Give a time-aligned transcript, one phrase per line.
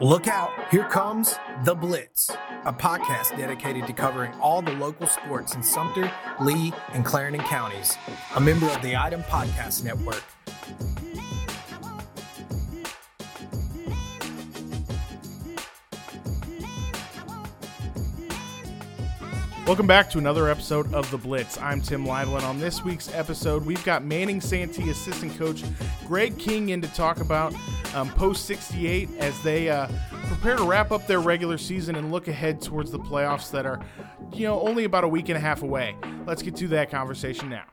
[0.00, 2.30] Look out, here comes The Blitz,
[2.64, 6.08] a podcast dedicated to covering all the local sports in Sumter,
[6.40, 7.96] Lee, and Clarendon counties.
[8.36, 10.22] A member of the Item Podcast Network.
[19.66, 21.58] Welcome back to another episode of The Blitz.
[21.58, 25.64] I'm Tim Lytle, and on this week's episode, we've got Manning Santee assistant coach
[26.06, 27.52] Greg King in to talk about
[27.94, 29.88] um, post 68 as they uh,
[30.26, 33.80] prepare to wrap up their regular season and look ahead towards the playoffs that are,
[34.32, 35.96] you know, only about a week and a half away.
[36.26, 37.64] Let's get to that conversation now.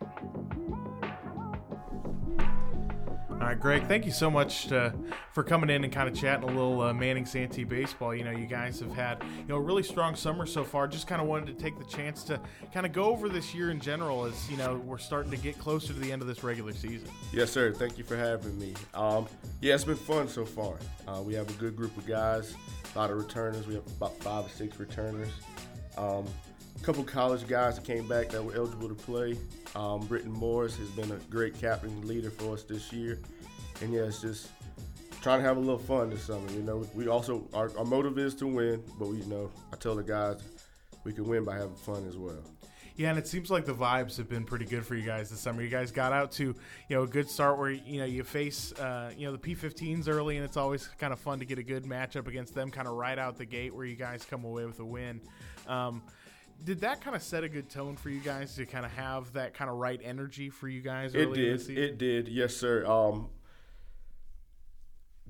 [3.46, 4.90] All right, Greg, thank you so much uh,
[5.32, 8.16] for coming in and kind of chatting a little uh, Manning Santee baseball.
[8.16, 10.88] You know, you guys have had you know a really strong summer so far.
[10.88, 12.42] Just kind of wanted to take the chance to
[12.74, 15.60] kind of go over this year in general, as you know we're starting to get
[15.60, 17.08] closer to the end of this regular season.
[17.32, 17.72] Yes, sir.
[17.72, 18.74] Thank you for having me.
[18.96, 19.28] Um,
[19.62, 20.80] yeah, it's been fun so far.
[21.08, 22.56] Uh, we have a good group of guys,
[22.96, 23.68] a lot of returners.
[23.68, 25.30] We have about five or six returners.
[26.00, 26.26] Um,
[26.76, 29.38] a couple college guys that came back that were eligible to play.
[29.76, 33.20] Um, Britton Morris has been a great captain leader for us this year.
[33.82, 34.50] And yeah, it's just
[35.22, 36.50] trying to have a little fun this summer.
[36.52, 39.76] You know, we also our, our motive is to win, but we you know I
[39.76, 40.42] tell the guys
[41.04, 42.44] we can win by having fun as well.
[42.98, 45.42] Yeah, and it seems like the vibes have been pretty good for you guys this
[45.42, 45.62] summer.
[45.62, 48.72] You guys got out to you know a good start where you know you face
[48.74, 51.64] uh, you know the P15s early, and it's always kind of fun to get a
[51.64, 54.66] good matchup against them, kind of right out the gate where you guys come away
[54.66, 55.20] with a win.
[55.68, 56.04] Um,
[56.64, 59.34] did that kind of set a good tone for you guys to kind of have
[59.34, 61.14] that kind of right energy for you guys?
[61.14, 61.70] It did.
[61.70, 62.28] It did.
[62.30, 62.86] Yes, sir.
[62.86, 63.28] Um,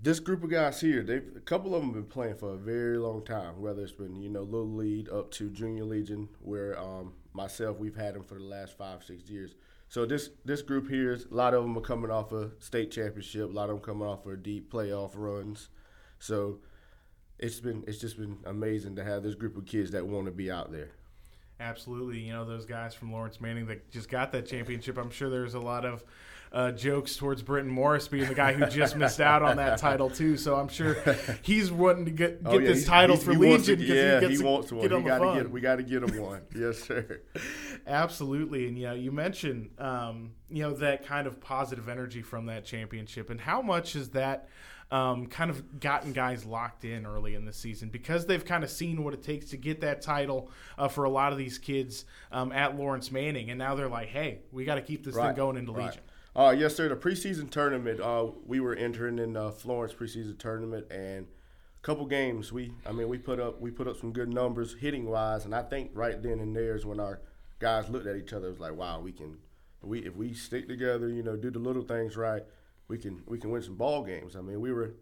[0.02, 2.58] this group of guys here, they a couple of them have been playing for a
[2.58, 3.62] very long time.
[3.62, 7.96] Whether it's been you know little lead up to junior legion, where um, myself we've
[7.96, 9.56] had them for the last five six years.
[9.88, 12.92] So this this group here, is, a lot of them are coming off a state
[12.92, 13.50] championship.
[13.50, 15.70] A lot of them coming off of deep playoff runs.
[16.20, 16.60] So
[17.40, 20.32] it's been it's just been amazing to have this group of kids that want to
[20.32, 20.92] be out there.
[21.60, 24.98] Absolutely, you know those guys from Laurence Manning that just got that championship.
[24.98, 26.04] I'm sure there's a lot of
[26.52, 30.10] uh, jokes towards Britton Morris being the guy who just missed out on that title
[30.10, 30.38] too.
[30.38, 30.98] So I'm sure
[31.42, 34.40] he's wanting to get get oh, yeah, this title for Legion because yeah, he, gets
[34.40, 34.82] he wants one.
[34.88, 36.42] Get he gotta get, we got to get him one.
[36.56, 37.22] yes, sir.
[37.88, 42.46] Absolutely, and you know you mentioned um, you know that kind of positive energy from
[42.48, 44.48] that championship, and how much has that
[44.92, 48.70] um, kind of gotten guys locked in early in the season because they've kind of
[48.70, 52.06] seen what it takes to get that title uh, for a lot of these kids
[52.32, 55.28] um, at Laurence Manning, and now they're like, hey, we got to keep this right,
[55.28, 55.88] thing going into right.
[55.88, 56.04] Legion.
[56.36, 56.90] Uh, yes, sir.
[56.90, 61.28] The preseason tournament, uh, we were entering in the Florence preseason tournament, and
[61.78, 64.76] a couple games, we, I mean, we put up, we put up some good numbers
[64.78, 67.22] hitting wise, and I think right then and there is when our
[67.60, 69.38] guys looked at each other, it was like, wow, we can,
[69.82, 72.44] we if we stick together, you know, do the little things right,
[72.90, 74.36] we can we can win some ball games.
[74.36, 74.96] I mean, we were,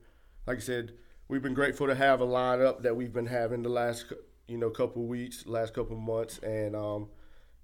[0.46, 0.92] like I said,
[1.30, 4.14] we've been grateful to have a lineup that we've been having the last,
[4.48, 7.08] you know, couple weeks, last couple months, and um,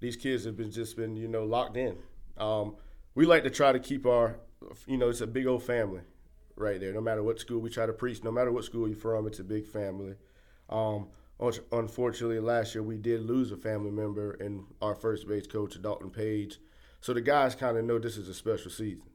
[0.00, 1.96] these kids have been just been, you know, locked in.
[2.36, 2.74] Um,
[3.14, 4.36] we like to try to keep our,
[4.86, 6.02] you know, it's a big old family
[6.56, 6.92] right there.
[6.92, 9.38] No matter what school we try to preach, no matter what school you're from, it's
[9.40, 10.14] a big family.
[10.68, 11.08] Um,
[11.72, 16.10] unfortunately, last year we did lose a family member in our first base coach, Dalton
[16.10, 16.58] Page.
[17.00, 19.08] So the guys kind of know this is a special season.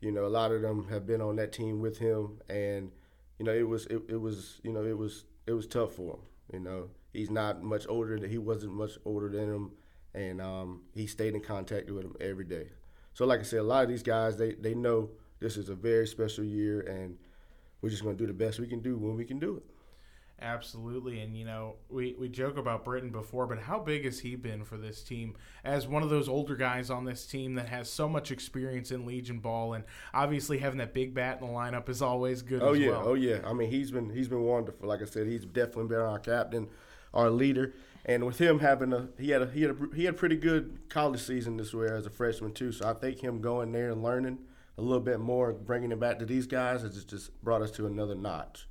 [0.00, 2.90] You know, a lot of them have been on that team with him, and
[3.38, 6.14] you know, it was it, it was you know it was it was tough for
[6.14, 6.20] him.
[6.54, 9.72] You know, he's not much older than he wasn't much older than him,
[10.14, 12.68] and um, he stayed in contact with him every day.
[13.14, 15.10] So, like I said, a lot of these guys they they know
[15.40, 17.16] this is a very special year, and
[17.80, 19.64] we're just going to do the best we can do when we can do it.
[20.42, 24.36] Absolutely, and you know we, we joke about Britton before, but how big has he
[24.36, 27.90] been for this team as one of those older guys on this team that has
[27.90, 29.84] so much experience in Legion ball, and
[30.14, 32.62] obviously having that big bat in the lineup is always good.
[32.62, 33.08] Oh yeah, well.
[33.08, 33.40] oh yeah.
[33.44, 34.88] I mean he's been he's been wonderful.
[34.88, 36.68] Like I said, he's definitely been our captain,
[37.12, 37.74] our leader,
[38.04, 40.36] and with him having a he had a he had a, he had a pretty
[40.36, 42.72] good college season this year as a freshman too.
[42.72, 44.38] So I think him going there and learning
[44.78, 47.86] a little bit more, bringing it back to these guys, has just brought us to
[47.86, 48.66] another notch.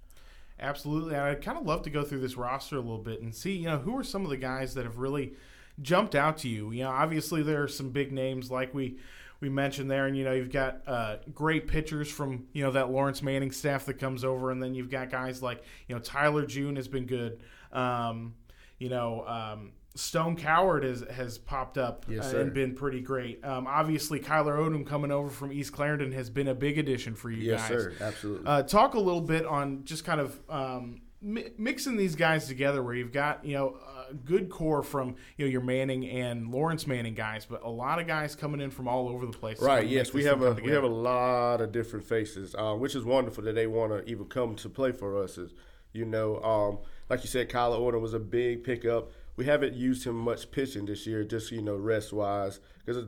[0.60, 1.14] Absolutely.
[1.14, 3.54] and I'd kind of love to go through this roster a little bit and see,
[3.54, 5.34] you know, who are some of the guys that have really
[5.82, 6.72] jumped out to you.
[6.72, 8.98] You know, obviously there are some big names like we
[9.42, 12.92] we mentioned there, and you know you've got uh, great pitchers from you know that
[12.92, 16.46] Laurence Manning staff that comes over, and then you've got guys like you know Tyler
[16.46, 17.40] June has been good.
[17.72, 18.34] Um,
[18.80, 23.44] you know, um, Stone Coward has has popped up yes, uh, and been pretty great.
[23.44, 27.30] Um, obviously, Kyler Odom coming over from East Clarendon has been a big addition for
[27.30, 27.72] you yes, guys.
[27.72, 27.94] Yes, sir.
[28.00, 28.48] Absolutely.
[28.48, 32.82] Uh, talk a little bit on just kind of um, mi- mixing these guys together,
[32.84, 33.78] where you've got you know
[34.10, 38.00] a good core from you know your Manning and Laurence Manning guys, but a lot
[38.00, 39.62] of guys coming in from all over the place.
[39.62, 39.88] Right.
[39.88, 43.44] Yes, we have a we have a lot of different faces, uh, which is wonderful
[43.44, 45.38] that they want to even come to play for us.
[45.38, 45.54] Is
[45.94, 46.80] you know, um,
[47.10, 49.12] like you said, Kyler Orton was a big pickup.
[49.36, 53.06] We haven't used him much pitching this year, just you know, rest wise, because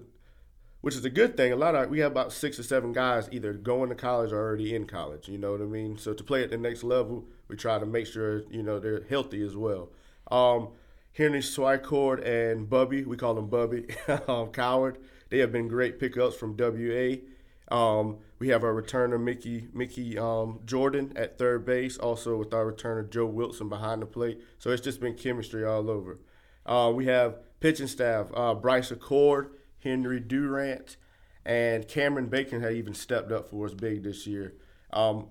[0.82, 1.52] which is a good thing.
[1.52, 4.40] A lot of we have about six or seven guys either going to college or
[4.40, 5.28] already in college.
[5.30, 5.98] You know what I mean?
[5.98, 9.04] So to play at the next level, we try to make sure you know they're
[9.10, 9.90] healthy as well.
[10.32, 10.70] Um,
[11.14, 13.86] Henry Swicord and Bubby, we call him Bubby,
[14.28, 14.98] um, Coward.
[15.30, 17.18] They have been great pickups from WA.
[17.72, 22.72] Um, we have our returner Mickey Mickey um, Jordan at third base, also with our
[22.72, 24.42] returner Joe Wilson behind the plate.
[24.60, 26.20] So it's just been chemistry all over.
[26.66, 29.52] Uh, we have pitching staff uh, Bryce Accord,
[29.84, 30.98] Henry Durant,
[31.46, 34.54] and Cameron Bacon had even stepped up for us big this year.
[34.92, 35.28] Um,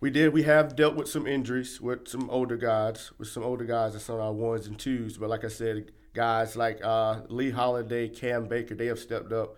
[0.00, 0.32] we did.
[0.32, 4.10] We have dealt with some injuries with some older guys, with some older guys that's
[4.10, 5.18] on our ones and twos.
[5.18, 9.56] But like I said, guys like uh, Lee Holiday, Cam Baker, they have stepped up.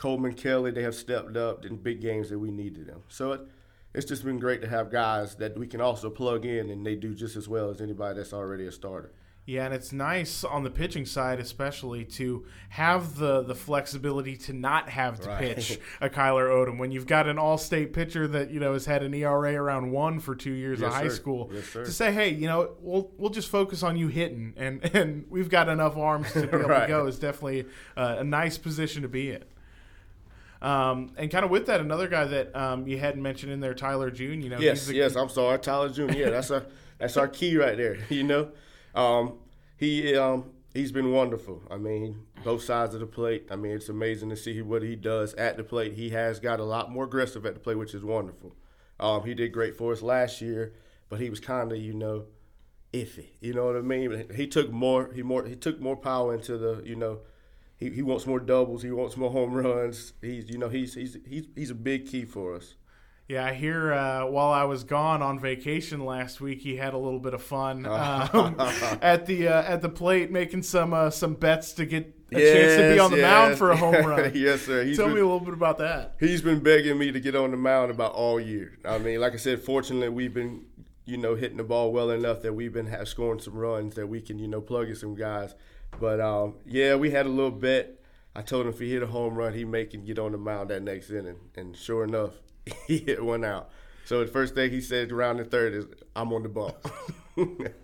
[0.00, 3.02] Coleman Kelly, they have stepped up in big games that we needed them.
[3.08, 3.42] So it,
[3.92, 6.94] it's just been great to have guys that we can also plug in and they
[6.94, 9.12] do just as well as anybody that's already a starter.
[9.44, 14.54] Yeah, and it's nice on the pitching side, especially to have the the flexibility to
[14.54, 15.56] not have to Right.
[15.56, 19.02] pitch a Kyler Odom when you've got an all-state pitcher that you know has had
[19.02, 21.14] an ERA around one for two years of high sir.
[21.14, 21.50] school.
[21.52, 25.26] Yes, to say, hey, you know, we'll we'll just focus on you hitting, and and
[25.28, 27.66] we've got enough arms to be able to go is definitely
[27.98, 29.44] uh, a nice position to be in.
[30.62, 33.74] Um, and kind of with that, another guy that um, you hadn't mentioned in there,
[33.74, 34.42] Tyler June.
[34.42, 35.16] You know, Yes, yes.
[35.16, 36.12] I'm sorry, Tyler June.
[36.12, 36.66] Yeah, that's our
[36.98, 37.98] that's our key right there.
[38.10, 38.50] You know,
[38.94, 39.38] um,
[39.76, 41.62] he um, he's been wonderful.
[41.70, 43.46] I mean, both sides of the plate.
[43.50, 45.94] I mean, it's amazing to see what he does at the plate.
[45.94, 48.54] He has got a lot more aggressive at the plate, which is wonderful.
[48.98, 50.74] Um, he did great for us last year,
[51.08, 52.24] but he was kind of you know
[52.92, 53.28] iffy.
[53.40, 54.26] You know what I mean?
[54.34, 55.10] He took more.
[55.14, 55.46] He more.
[55.46, 56.82] He took more power into the.
[56.84, 57.20] You know,
[57.80, 58.82] he, he wants more doubles.
[58.82, 60.12] He wants more home runs.
[60.20, 62.74] He's you know he's he's he's he's a big key for us.
[63.26, 66.98] Yeah, I hear uh, while I was gone on vacation last week, he had a
[66.98, 68.56] little bit of fun um,
[69.00, 72.76] at the uh, at the plate, making some uh, some bets to get a chance
[72.76, 74.32] to be on the mound for a home run.
[74.34, 74.84] yes, sir.
[74.84, 76.16] He's Tell been, me a little bit about that.
[76.20, 78.76] he's been begging me to get on the mound about all year.
[78.84, 80.64] I mean, like I said, fortunately, we've been,
[81.06, 84.08] you know, hitting the ball well enough that we've been have, scoring some runs that
[84.08, 85.54] we can, you know, plug in some guys.
[85.98, 87.96] But um, yeah, we had a little bet.
[88.34, 90.38] I told him if he hit a home run, he make and get on the
[90.38, 92.32] mound that next inning, and sure enough,
[92.86, 93.70] he hit one out.
[94.04, 96.76] So the first thing he said around the third is, "I'm on the bump."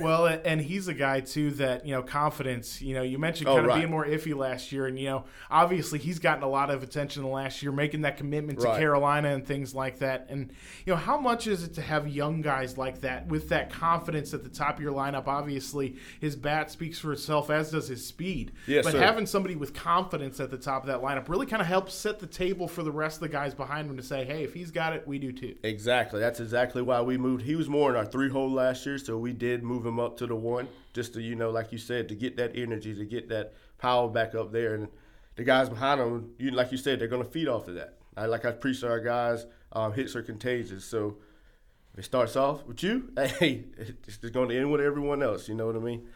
[0.00, 2.80] well, and he's a guy too that you know confidence.
[2.82, 5.24] You know, you mentioned Oh, kind of being more iffy last year, and you know,
[5.50, 8.78] obviously he's gotten a lot of attention the last year, making that commitment to Right.
[8.78, 10.26] Carolina and things like that.
[10.28, 10.50] And
[10.86, 14.32] you know, how much is it to have young guys like that with that confidence
[14.34, 15.26] at the top of your lineup?
[15.26, 18.52] Obviously, his bat speaks for itself, as does his speed.
[18.66, 18.98] Yes, but sir.
[19.00, 22.18] having somebody with confidence at the top of that lineup really kind of helps set
[22.18, 24.70] the table for the rest of the guys behind him to say, "Hey, if he's
[24.70, 26.20] got it, we do too." Exactly.
[26.20, 27.42] That's exactly why we moved.
[27.44, 30.16] He was more in our three hole last year, so we did move him up
[30.18, 33.04] to the one, just to you know, like you said, to get that energy, to
[33.04, 34.88] get that power back up there, and
[35.36, 37.98] the guys behind him, you like you said, they're to feed off of that.
[38.16, 40.84] I, like I preach to our guys, um, hits are contagious.
[40.84, 41.16] So
[41.92, 45.48] if it starts off with you, hey, it's going to end with everyone else.
[45.48, 46.06] You know what I mean?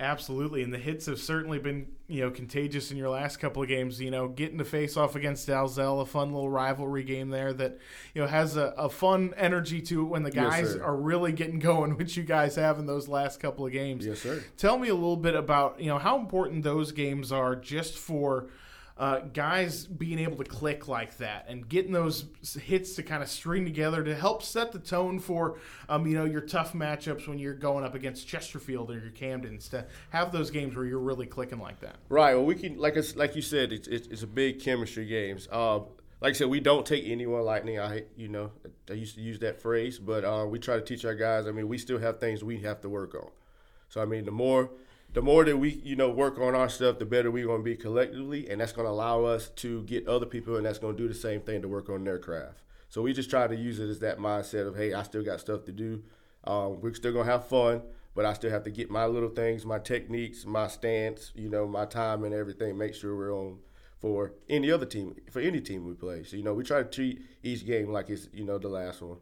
[0.00, 3.68] Absolutely, and the hits have certainly been you know contagious in your last couple of
[3.68, 4.00] games.
[4.00, 7.78] You know, getting to face off against Dalzell, a fun little rivalry game there that
[8.14, 10.82] you know has a, a fun energy to it when the guys sir.
[10.82, 14.06] are really getting going, which you guys have in those last couple of games.
[14.06, 14.42] Yes, sir.
[14.56, 18.46] Tell me a little bit about you know how important those games are just for.
[19.00, 22.26] Uh, guys being able to click like that and getting those
[22.62, 25.56] hits to kind of string together to help set the tone for
[25.88, 29.70] um, you know your tough matchups when you're going up against Chesterfield or your Camdens
[29.70, 31.96] to have those games where you're really clicking like that.
[32.10, 32.34] Right.
[32.34, 35.48] Well, we can like us like you said, it's it's, a big chemistry games.
[35.50, 35.78] Uh,
[36.20, 37.78] like I said, we don't take anyone lightly.
[37.78, 38.50] I you know
[38.90, 41.46] I used to use that phrase, but uh, we try to teach our guys.
[41.46, 43.30] I mean, we still have things we have to work on.
[43.88, 44.68] So I mean, the more
[45.12, 47.64] the more that we you know work on our stuff, the better we're going to
[47.64, 50.96] be collectively, and that's going to allow us to get other people, and that's going
[50.96, 52.62] to do the same thing to work on their craft.
[52.88, 55.40] So we just try to use it as that mindset of, hey, I still got
[55.40, 56.02] stuff to do.
[56.44, 57.82] Um, we're still gonna have fun,
[58.14, 61.68] but I still have to get my little things, my techniques, my stance, you know,
[61.68, 62.76] my time and everything.
[62.76, 63.58] Make sure we're on
[64.00, 66.24] for any other team, for any team we play.
[66.24, 69.02] So you know, we try to treat each game like it's you know the last
[69.02, 69.18] one.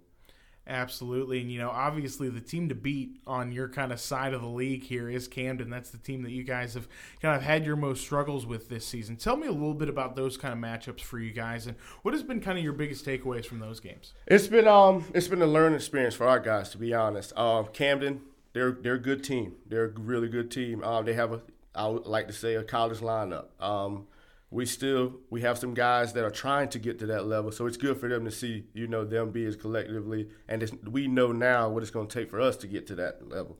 [0.68, 1.40] Absolutely.
[1.40, 4.48] And, you know, obviously the team to beat on your kind of side of the
[4.48, 5.70] league here is Camden.
[5.70, 6.87] That's the team that you guys have
[7.22, 9.16] kind of had your most struggles with this season.
[9.16, 12.12] Tell me a little bit about those kind of matchups for you guys and what
[12.12, 14.12] has been kind of your biggest takeaways from those games?
[14.26, 17.37] It's been um it's been a learning experience for our guys to be honest.
[17.37, 18.20] Um Camden,
[18.52, 19.54] they're they're a good team.
[19.66, 20.84] They're a really good team.
[20.84, 21.40] Um they have a
[21.75, 23.46] I would like to say a college lineup.
[23.58, 24.06] Um
[24.50, 27.52] we still we have some guys that are trying to get to that level.
[27.52, 31.07] So it's good for them to see you know them be as collectively and we
[31.07, 33.59] know now what it's going to take for us to get to that level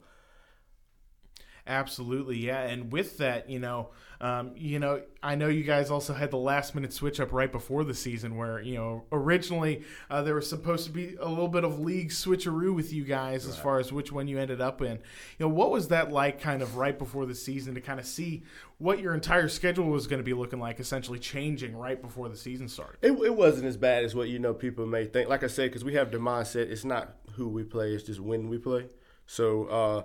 [1.69, 2.61] Absolutely, yeah.
[2.61, 3.89] And with that, you know,
[4.21, 7.51] um, you know, I know you guys also had the last minute switch up right
[7.51, 11.47] before the season, where you know originally uh, there was supposed to be a little
[11.47, 13.53] bit of league switcheroo with you guys right.
[13.53, 14.93] as far as which one you ended up in.
[14.93, 18.07] You know, what was that like, kind of right before the season, to kind of
[18.07, 18.43] see
[18.79, 22.35] what your entire schedule was going to be looking like, essentially changing right before the
[22.35, 22.97] season started?
[23.03, 25.29] It, it wasn't as bad as what you know people may think.
[25.29, 28.19] Like I said, because we have the mindset, it's not who we play, it's just
[28.19, 28.87] when we play.
[29.27, 29.65] So.
[29.65, 30.03] Uh,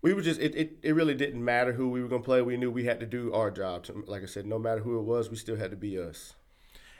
[0.00, 2.42] we were just it, it, it really didn't matter who we were going to play.
[2.42, 5.02] We knew we had to do our job like i said no matter who it
[5.02, 6.34] was we still had to be us.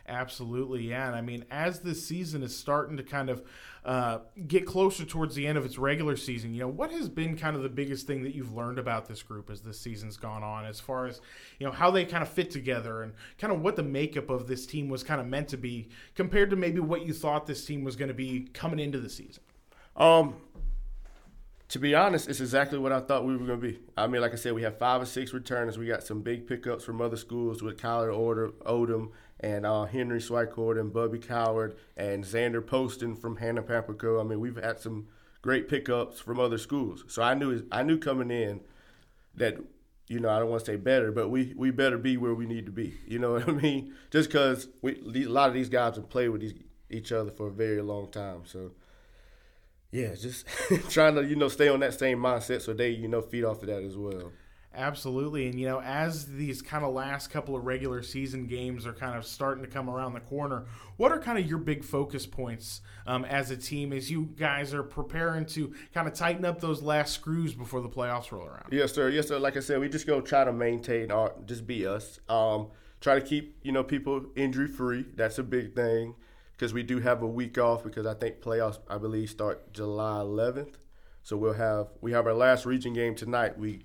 [0.06, 1.06] Absolutely yeah.
[1.06, 3.42] And i mean as this season is starting to kind of
[3.84, 7.38] uh, get closer towards the end of its regular season you know what has been
[7.38, 10.42] kind of the biggest thing that you've learned about this group as this season's gone
[10.42, 11.22] on as far as
[11.58, 14.46] you know how they kind of fit together and kind of what the makeup of
[14.46, 17.64] this team was kind of meant to be compared to maybe what you thought this
[17.64, 19.42] team was going to be coming into the season?
[19.96, 20.34] Um
[21.68, 23.78] to be honest, it's exactly what I thought we were going to be.
[23.96, 25.76] I mean, like I said, we have five or six returners.
[25.76, 29.10] We got some big pickups from other schools with Kyler Order, Odom
[29.40, 34.20] and uh, Henry Swicord and Bubby Coward and Xander Poston from Hannah Pamplico.
[34.20, 35.08] I mean, we've had some
[35.42, 37.04] great pickups from other schools.
[37.06, 38.60] So I knew I knew coming in
[39.36, 39.58] that
[40.08, 42.46] you know I don't want to say better, but we we better be where we
[42.46, 42.94] need to be.
[43.06, 43.94] You know what I mean?
[44.10, 46.54] Just because we a lot of these guys have played with these,
[46.90, 48.72] each other for a very long time, so
[49.90, 50.46] yeah, just
[50.90, 53.62] trying to you know stay on that same mindset so they you know feed off
[53.62, 54.32] of that as well.
[54.74, 58.92] Absolutely, and you know as these kind of last couple of regular season games are
[58.92, 60.66] kind of starting to come around the corner,
[60.98, 64.74] what are kind of your big focus points um, as a team as you guys
[64.74, 68.68] are preparing to kind of tighten up those last screws before the playoffs roll around?
[68.70, 69.08] Yes, sir.
[69.08, 69.38] Yes, sir.
[69.38, 72.20] Like I said, we just go try to maintain our just be us.
[72.28, 72.68] Um,
[73.00, 75.06] try to keep you know people injury free.
[75.16, 76.14] That's a big thing
[76.58, 80.18] because we do have a week off because I think playoffs I believe start July
[80.18, 80.74] 11th.
[81.22, 83.56] So we'll have we have our last region game tonight.
[83.56, 83.82] We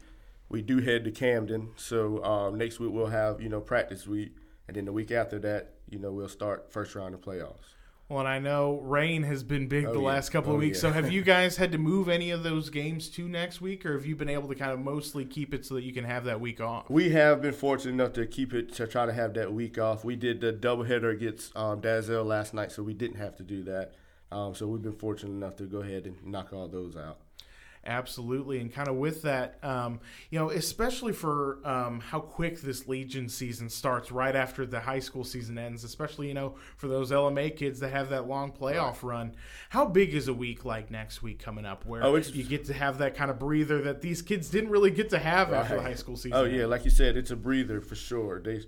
[0.50, 1.70] we do head to Camden.
[1.76, 4.36] So um, next week we'll have you know practice week,
[4.68, 7.76] and then the week after that you know we'll start first round of playoffs.
[8.10, 10.06] Well, and I know rain has been big oh, the yeah.
[10.06, 10.78] last couple oh, of weeks.
[10.78, 10.82] Yeah.
[10.82, 13.94] So have you guys had to move any of those games to next week, or
[13.94, 16.26] have you been able to kind of mostly keep it so that you can have
[16.26, 16.90] that week off?
[16.90, 20.04] We have been fortunate enough to keep it to try to have that week off.
[20.04, 23.64] We did the doubleheader against um, Dalzell last night, so we didn't have to do
[23.64, 23.94] that.
[24.32, 27.20] Um, so we've been fortunate enough to go ahead and knock all those out.
[27.86, 30.00] Absolutely, and kind of with that, um,
[30.30, 35.00] you know, especially for um, how quick this Legion season starts right after the high
[35.00, 39.04] school season ends, especially you know for those LMA kids that have that long playoff
[39.04, 39.36] run.
[39.70, 42.74] How big is a week like next week coming up, where oh, you get to
[42.74, 45.60] have that kind of breather that these kids didn't really get to have right.
[45.60, 46.38] after the high school season?
[46.38, 48.40] Oh yeah, like you said, it's a breather for sure.
[48.40, 48.62] They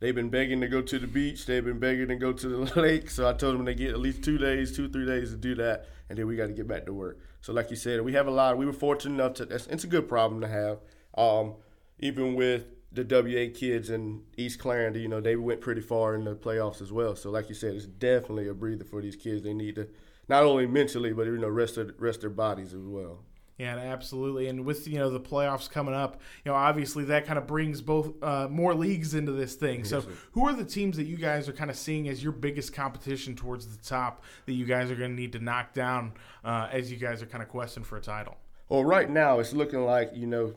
[0.00, 1.46] they've been begging to go to the beach.
[1.46, 3.10] They've been begging to go to the lake.
[3.10, 5.54] So I told them they get at least two days, two three days to do
[5.56, 7.20] that, and then we got to get back to work.
[7.40, 8.58] So, like you said, we have a lot.
[8.58, 9.44] We were fortunate enough to.
[9.44, 10.80] It's a good problem to have.
[11.16, 11.54] Um,
[11.98, 16.24] even with the WA kids in East Clarendon, you know, they went pretty far in
[16.24, 17.14] the playoffs as well.
[17.14, 19.42] So, like you said, it's definitely a breather for these kids.
[19.42, 19.88] They need to
[20.28, 23.24] not only mentally, but you know, rest rest their bodies as well.
[23.60, 24.48] Yeah, absolutely.
[24.48, 27.82] And with you know the playoffs coming up, you know obviously that kind of brings
[27.82, 29.84] both uh, more leagues into this thing.
[29.84, 30.02] So,
[30.32, 33.36] who are the teams that you guys are kind of seeing as your biggest competition
[33.36, 36.90] towards the top that you guys are going to need to knock down uh, as
[36.90, 38.38] you guys are kind of questing for a title?
[38.70, 40.54] Well, right now it's looking like you know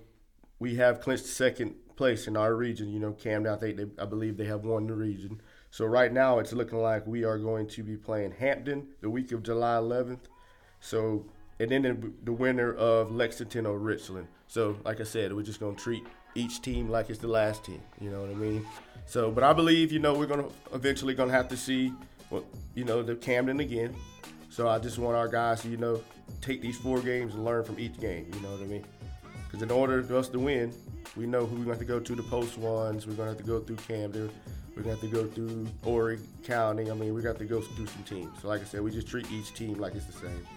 [0.59, 2.89] we have clinched second place in our region.
[2.89, 5.41] You know, Camden, I think they, I believe they have won the region.
[5.71, 9.33] So right now it's looking like we are going to be playing Hampton the week
[9.33, 10.29] of July 11th.
[10.79, 11.25] So
[11.63, 14.27] and then the, the winner of Lexington or Richland.
[14.47, 16.03] So, like I said, we're just gonna treat
[16.35, 17.81] each team like it's the last team.
[17.99, 18.65] You know what I mean?
[19.05, 21.93] So, but I believe you know we're gonna eventually gonna have to see,
[22.29, 22.43] what
[22.75, 23.95] you know, the Camden again.
[24.49, 26.01] So I just want our guys to you know
[26.41, 28.29] take these four games and learn from each game.
[28.33, 28.85] You know what I mean?
[29.45, 30.73] Because in order for us to win,
[31.15, 33.05] we know who we're to have to go to the post ones.
[33.05, 34.31] We're to have to go through Camden.
[34.75, 36.89] We're to have to go through Horry County.
[36.89, 38.41] I mean, we got to go through some teams.
[38.41, 40.47] So, like I said, we just treat each team like it's the same.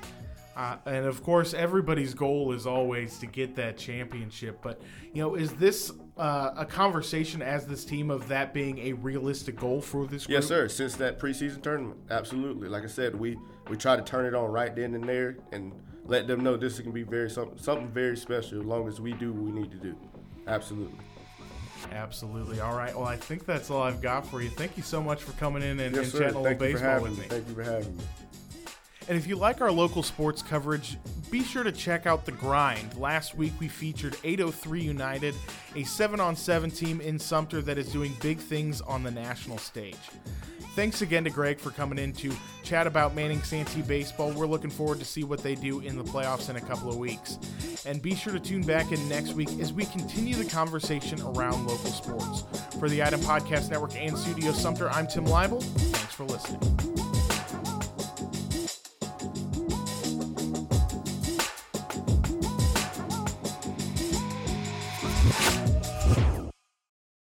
[0.57, 4.63] Uh, and of course, everybody's goal is always to get that championship.
[4.63, 4.81] But
[5.13, 9.57] you know, is this uh, a conversation as this team of that being a realistic
[9.57, 10.35] goal for this group?
[10.35, 10.67] Yes, sir.
[10.69, 12.71] Since that preseason tournament, absolutely.
[12.71, 13.37] Like I said, we
[13.69, 15.75] we try to turn it on right then and there and
[16.07, 19.13] let them know this can be very something, something very special as long as we
[19.13, 19.95] do what we need to do.
[20.47, 21.05] Absolutely.
[21.93, 22.61] Absolutely.
[22.61, 22.97] All right.
[22.97, 24.49] Well, I think that's all I've got for you.
[24.49, 26.79] Thank you so much for coming in and, Yes, and chatting a little Thank you
[26.79, 27.21] for baseball with me.
[27.21, 27.29] me.
[27.29, 28.05] Thank you for having me.
[29.09, 30.97] And if you like our local sports coverage,
[31.31, 32.97] be sure to check out The Grind.
[32.97, 35.35] Last week we featured 803 United,
[35.77, 39.59] a 7 on 7 team in Sumter that is doing big things on the national
[39.59, 39.97] stage.
[40.75, 42.31] Thanks again to Greg for coming in to
[42.63, 44.33] chat about Manning Santee baseball.
[44.33, 46.97] We're looking forward to see what they do in the playoffs in a couple of
[46.97, 47.39] weeks.
[47.87, 51.67] And be sure to tune back in next week as we continue the conversation around
[51.67, 52.45] local sports.
[52.79, 55.63] For the Item Podcast Network and Studio Sumter, I'm Tim Leibel.
[55.63, 57.06] Thanks for listening.